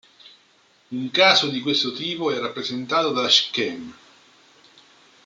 Un 0.91 1.09
caso 1.11 1.49
di 1.49 1.59
questo 1.61 1.91
tipo 1.93 2.31
è 2.31 2.39
rappresentato 2.39 3.11
da 3.11 3.29
Scheme. 3.29 3.93